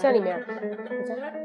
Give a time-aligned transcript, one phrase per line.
[0.00, 1.39] 在里面。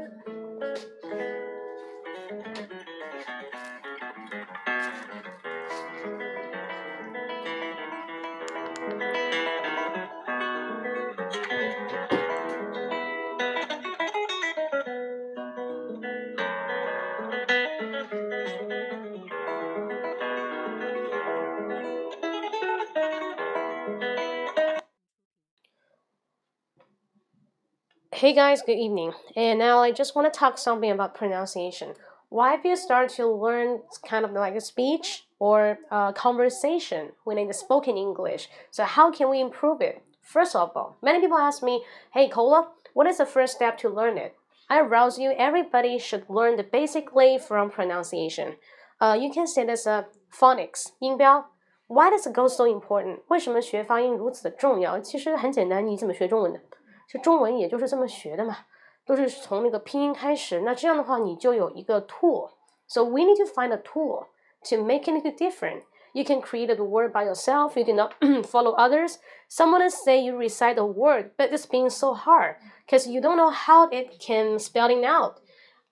[28.15, 29.13] Hey guys, good evening.
[29.35, 31.93] And now I just want to talk something about pronunciation.
[32.29, 37.37] Why if you start to learn kind of like a speech or a conversation when
[37.37, 38.49] it's spoken English?
[38.69, 40.03] So how can we improve it?
[40.21, 43.89] First of all, many people ask me, "Hey Cola, what is the first step to
[43.89, 44.35] learn it?"
[44.69, 45.31] I arouse you.
[45.31, 48.57] Everybody should learn the basically from pronunciation.
[48.99, 51.49] Uh, you can say this a phonics 音标。
[51.87, 53.21] Why does it go so important?
[53.29, 54.99] 为什么学发音如此的重要？
[54.99, 56.59] 其实很简单，你怎么学中文的？
[57.07, 58.57] 就中文也就是这么学的嘛，
[59.05, 60.61] 都是从那个拼音开始。
[60.61, 64.27] 那这样的话，你就有一个 tool。So we need to find a tool
[64.69, 65.83] to make anything different.
[66.13, 67.77] You can create the word by yourself.
[67.77, 69.15] You do not follow others.
[69.47, 73.49] Someone say you recite a word, but it's being so hard because you don't know
[73.49, 75.35] how it can spelling out.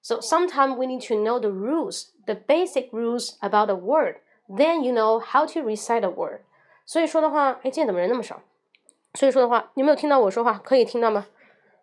[0.02, 4.16] So sometimes we need to know the rules, the basic rules about a word.
[4.50, 6.42] Then you know how to recite a word.
[6.86, 8.42] 所以说的话，哎，今天怎么人那么少？
[9.14, 10.60] 所以说的话，有没有听到我说话？
[10.64, 11.28] 可以听到吗？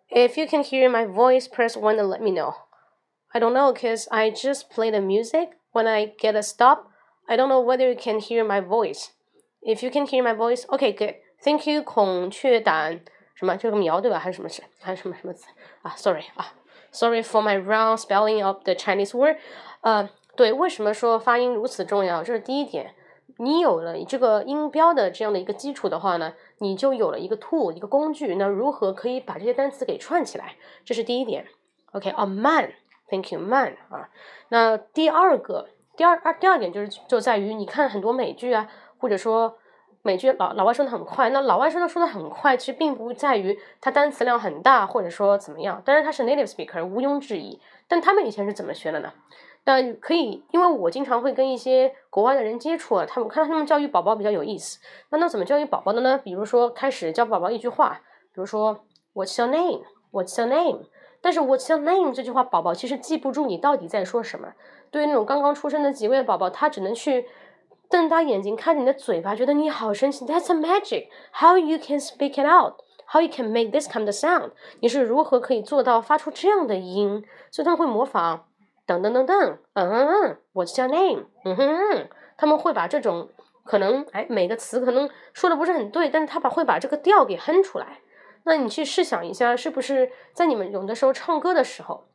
[0.08, 2.54] If you can hear my voice, press one and let me know.
[3.28, 5.50] I don't know because I just play the music.
[5.72, 6.86] When I get a stop,
[7.26, 9.08] I don't know whether you can hear my voice.
[9.60, 11.16] If you can hear my voice, okay, good.
[11.42, 11.82] Thank you.
[11.82, 13.00] 孔雀胆
[13.34, 13.56] 什么？
[13.56, 14.18] 这个苗对吧？
[14.18, 14.62] 还是什么词？
[14.80, 15.46] 还是什么什么词
[15.82, 15.92] 啊？
[15.96, 16.54] Sorry 啊，
[16.92, 19.36] Sorry for my wrong spelling of the Chinese word.
[19.80, 22.22] 呃，对，为什么说发音如此重要？
[22.22, 22.94] 这是第一点。
[23.38, 28.35] 你有了这个音标的这样的一个基础的话呢， 你就有了一个 tool 一个工具。
[28.35, 30.55] 那如何可以把这些单词给串起来？
[30.85, 31.47] 这是第一点。
[31.91, 34.09] OK，a，man，thank you，man 啊。
[34.49, 35.67] 那第二个，
[35.97, 39.57] 第二二第二点就是就在于你看很多美剧啊，或者说
[40.03, 45.81] 美剧老老外说的很快，那老外说的说的很快，其实并不在于他单词量很大，或者说怎么样。
[45.83, 47.59] 当然他是 native speaker，毋庸置疑。
[47.87, 49.11] 但他们以前是怎么学的呢？
[49.63, 54.79] 但可以，因为我经常会跟一些国外的人接触啊，他们看到他们教育宝宝比较有意思。
[55.11, 56.19] 那那怎么教育宝宝的呢？
[56.23, 58.01] 比如说开始教宝宝一句话，
[58.33, 58.83] 比如说
[59.13, 59.83] What's your name?
[60.11, 60.85] What's your name?
[61.21, 64.53] 但是 What's your name 这句话，宝宝其实记不住你到底在说什么。
[64.89, 67.27] 对于那种刚刚出生的几位宝宝，他只能去
[67.87, 70.25] 瞪大眼睛看着你的嘴巴，觉得你好神奇。
[70.25, 71.09] That's a magic.
[71.31, 72.81] How you can speak it out?
[73.05, 74.51] How you can make this kind of sound?
[74.79, 77.23] 你是如何可以做到发出这样的音？
[77.51, 78.45] 所以他们会模仿。
[78.99, 81.25] 等等等等，嗯嗯嗯，What's your name？
[81.45, 83.29] 嗯哼嗯，他们会把这种
[83.63, 87.99] 可能，哎，每个词可能说的不是很对，但是他把会把这个调给哼出来。
[88.43, 92.05] 那你去试想一下，是不是在你们有的时候唱歌的时候，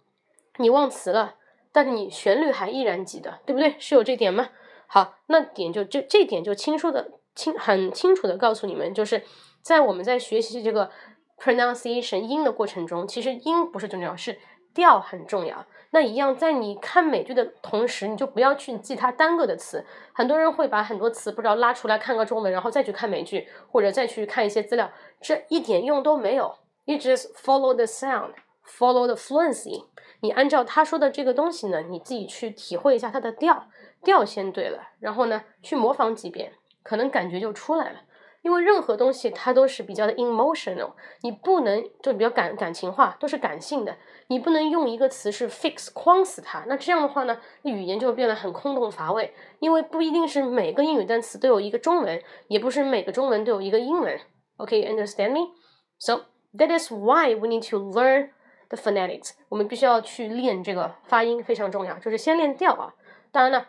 [0.56, 1.36] 你忘词了，
[1.70, 3.76] 但是你旋律还依然记得，对不对？
[3.78, 4.48] 是有这点吗？
[4.88, 9.22] 好，那点就这这点就清楚的清很清楚的告诉你们，就是
[9.62, 10.91] 在我们在学习这个
[11.38, 14.38] pronunciation 音的过程中，其实音不是重要，是
[14.76, 15.64] 调很重要。
[15.91, 19.82] 那一样，在你看美剧的同时，你就不要去记它单个的词。
[20.12, 24.91] 很多人会把很多词不知道拉出来看个中文，然后再去看美剧，或者再去看一些资料，
[25.22, 26.54] 这一点用都没有。
[26.84, 28.34] You just follow the sound,
[28.66, 29.86] follow the fluency。
[30.20, 33.69] 你按照他说的这个东西呢，你自己去体会一下它的调，
[34.04, 38.00] 调先对了，然后呢去模仿几遍，可能感觉就出来了。
[38.47, 40.93] 因为任何东西它都是比较的 emotional，
[41.23, 43.97] 你不能就比较感感情化，都是感性的。
[44.29, 49.34] 你不能用一个词是 fix 框死它，那这样的话呢，语言就变得很空洞乏味。
[49.59, 54.16] 因为不一定是每个英语单词都有一个中文，也不是每个中文都有一个英文。
[54.59, 56.27] OK，understand me？So
[56.57, 58.31] that is why we need to learn
[58.69, 59.33] the phonetics。
[59.49, 62.95] 我们必须要去练这个发音，非常重要，就是先练调啊。
[63.33, 63.66] 当然了，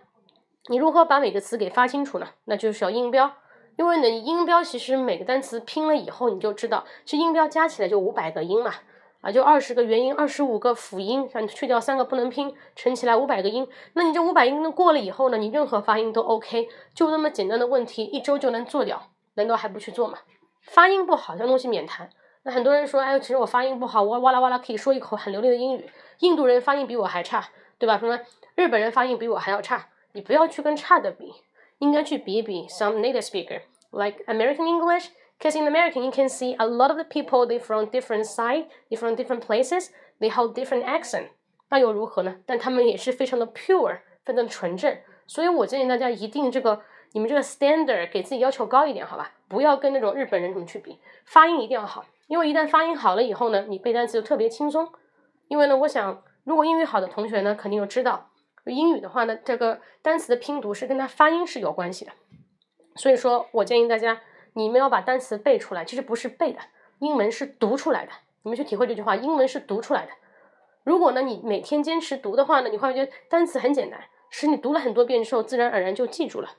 [0.70, 2.28] 你如何把每个词给发清楚呢？
[2.46, 3.34] 那就是要音标。
[3.78, 8.74] 因为呢，音标其实每个单词拼了以后，你就知道，其实音标加起来就五百个音嘛。
[9.22, 13.68] 啊，就二十个元音，二十五个辅音，像去掉三个不能拼，乘起来五百个音。
[13.94, 20.20] 那你这五百音过了以后呢，你任何发音都 OK，就那么简单的问题，一周就能做掉，难道还不去做吗？
[20.62, 22.08] 发音不好，这东西免谈。
[22.44, 25.90] 那很多人说，哎，其实我发音不好，我哇啦哇啦可以说一口很流利的英语。
[26.20, 27.50] 印度人发音比我还差，
[27.80, 27.98] 对吧？
[27.98, 28.20] 什么
[28.56, 29.88] 日本人发音比我还要差？
[30.14, 31.34] 你不要去跟差的比，
[31.80, 33.62] 应该去比一比 some native speaker。
[33.92, 35.10] like American English.
[35.40, 38.66] Because in American, you can see a lot of the people they from different side,
[38.90, 39.90] they from different places,
[40.20, 41.28] they hold different accent.
[41.70, 42.38] 那又如何呢？
[42.48, 44.98] 但他们也是非常的 pure，非常的纯正。
[45.28, 46.82] 所以我建议大家一定这个
[47.12, 49.32] 你们这个 standard 给自己要求高一点，好吧？
[49.48, 52.04] 不要跟那种日本人怎么去比，发音一定要好。
[52.26, 54.90] 因为一旦发音好了以后呢，你背单词就特别轻松。
[55.50, 58.32] 因为呢，我想如果英语好的同学呢，肯定都知道，
[58.72, 62.12] 英语的话呢，这个单词的拼读是跟它发音是有关系的。
[62.96, 64.22] 所以说我建议大家。
[64.54, 66.60] 你们要把单词背出来，其实不是背的，
[66.98, 68.12] 英文是读出来的。
[68.42, 70.12] 你们去体会这句话，英文是读出来的。
[70.84, 74.00] 如果呢，你每天坚持读的话呢，你会觉得单词很简单，
[74.32, 76.50] 使你读了很多遍之后，自然而然就记住了。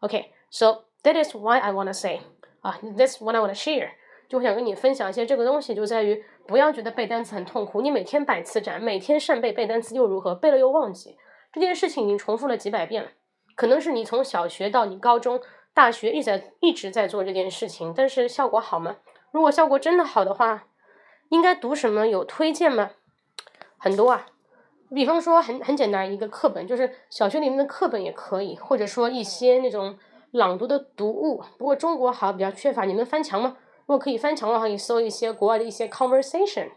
[0.00, 2.22] OK，so that is why I wanna say
[2.62, 3.90] 啊，this what I wanna share，
[4.28, 7.80] 就想跟你分享一些这个东西，就在于不要觉得背单词很痛苦。
[7.80, 10.34] 你每天百词斩，每天扇背背单词又如何？
[10.34, 11.16] 背了又忘记，
[11.60, 13.10] 这件事情已经重复了几百遍了。
[13.54, 15.40] 可能是你从小学到你高中。
[15.74, 18.96] 大学一直在一直在做这件事情，但是效果好吗？
[19.30, 20.68] 如果效果真的好的话，
[21.28, 22.92] 应该读什么有推荐吗？
[23.76, 24.24] 很多啊，
[24.94, 29.98] 比方说很很简单一个课本，就是小学里面的课本也可以，或者说一些那种
[30.30, 31.42] 朗读的读物。
[31.58, 33.58] 不过中国好比较缺乏，你们翻墙吗？
[33.80, 36.70] 如果可以翻墙的话，可以搜一些国外的一些 conversation，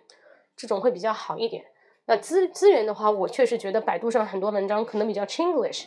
[0.57, 1.63] 这种会比较好一点。
[2.09, 5.85] 那资资源的话，我确实觉得百度上很多文章可能比较 Chinglish，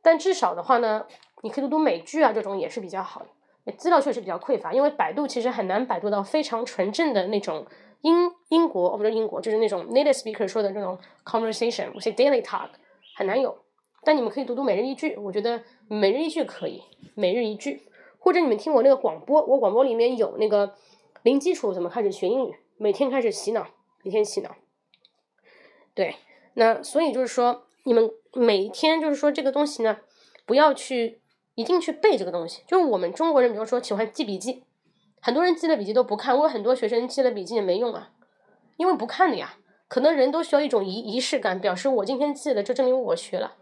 [0.00, 1.04] 但至少的话呢。
[1.42, 3.72] 你可以读读美剧啊，这种也是比较好的。
[3.72, 7.64] 资料确实比较匮乏，因为百度其实很难百度到非常纯正的那种
[8.00, 12.68] 英英国，哦不是英国，就是那种 native speaker 说的这种 conversation，我些 daily talk
[13.16, 13.54] 很难有。
[14.02, 16.82] 但你们可以读读每日一句，我觉得每日一句可以，
[17.14, 17.82] 每日一句，
[18.18, 20.74] 或者你们听我那个广播，我广播里面有那个
[21.22, 23.66] 零基础怎么开始学英语，每天开始洗脑，
[24.02, 24.56] 每天洗脑。
[25.96, 26.14] 对，
[26.54, 29.98] 那所以就是说，你们每一天就是说这个东西呢，
[30.46, 31.20] 不要去。
[31.58, 34.64] 一定去背这个东西，就是我们中国人，比如说喜欢记笔记，
[35.22, 36.36] 很多人记了笔记都不看。
[36.36, 38.10] 我有很多学生记了笔记也没用啊，
[38.76, 39.54] 因为不看的呀。
[39.88, 43.54] 可能人都需要一种仪仪式感，表示我今天记了，就证明我学了，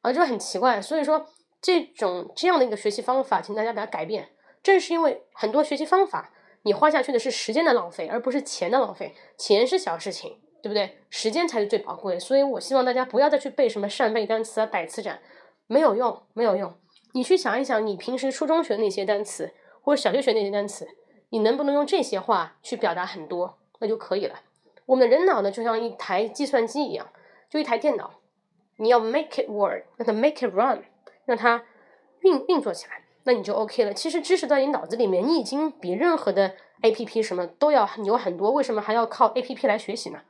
[0.00, 0.80] 啊，就很奇怪。
[0.80, 1.26] 所以说，
[1.60, 4.30] 这种这样的一个学习方法，请大家把它改变。
[4.62, 6.32] 正是因为很多学习方法，
[6.62, 9.14] 你花下去的是时间的浪费，而不是钱的浪费。
[9.36, 10.98] 钱是小事情，对不对？
[11.08, 12.18] 时间才是最宝贵。
[12.18, 15.20] 所以我希望大家不要再去背什么扇贝单词啊、百词斩，
[15.66, 16.72] 没有用，没有用。
[17.12, 19.52] 你去想一想，你平时初中学那些单词，
[19.82, 20.86] 或者小学学那些单词，
[21.30, 24.40] 你能不能用这些话去表达很多，那就可以了。
[24.86, 27.08] 我们的人脑呢，就像一台计算机一样，
[27.48, 28.12] 就一台电脑，
[28.76, 30.84] 你要 make it work，让它 make it run，
[31.24, 31.64] 让它
[32.20, 33.92] 运运作起来，那你就 OK 了。
[33.92, 40.20] 其实知识在你脑子里面，你已经比任何的 APP 什么都要牛很多，为什么还要靠 APP 来学习呢？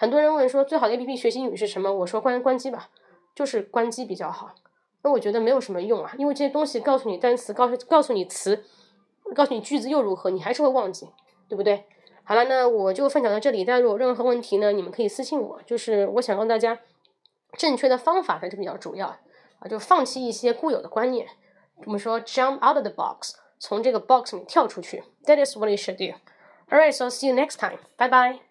[0.00, 1.92] 很多人问说，最好的 APP 学习英语是什么？
[1.92, 2.88] 我说关关机吧，
[3.34, 4.54] 就是关机比较好。
[5.02, 8.64] 那我觉得没有什么用啊，因为这些东西告诉你单词，告诉告诉你词，
[9.34, 11.08] 告诉你句子又如何，你还是会忘记，
[11.48, 11.84] 对不对？
[12.22, 13.64] 好了，那我就分享到这里。
[13.64, 15.60] 大家如果有任何问题呢，你们可以私信我。
[15.66, 16.78] 就是我想让大家
[17.56, 19.08] 正确的方法才是比较主要
[19.58, 21.26] 啊，就放弃一些固有的观念。
[21.86, 25.02] 我们说 jump out of the box，从这个 box 里跳出去。
[25.24, 26.16] That is what you should do.
[26.70, 27.78] Alright, so see you next time.
[27.96, 28.47] Bye bye.